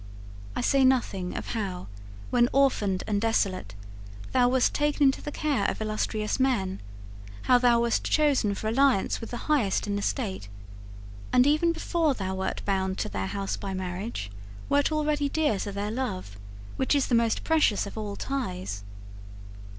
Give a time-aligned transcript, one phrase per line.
[0.55, 1.85] I say nothing of how,
[2.31, 3.75] when orphaned and desolate,
[4.31, 6.81] thou wast taken into the care of illustrious men;
[7.43, 10.47] how thou wast chosen for alliance with the highest in the state
[11.31, 14.31] and even before thou wert bound to their house by marriage,
[14.69, 16.35] wert already dear to their love
[16.77, 18.81] which is the most precious of all ties.